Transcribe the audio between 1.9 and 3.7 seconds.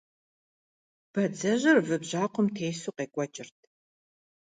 бжьакъуэм тесу къекӀуэкӀырт.